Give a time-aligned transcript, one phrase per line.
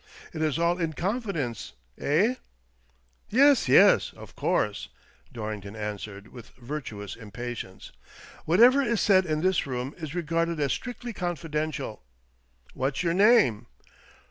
[0.33, 2.33] It is all in confidence, eh?"
[3.29, 4.89] "Yes, yes, of course,"
[5.31, 7.91] Dorrington answered, with virtuous impatience."
[8.45, 12.01] Whatever is said in this room is regarded as strictly confidential.
[12.73, 13.67] What's your name?"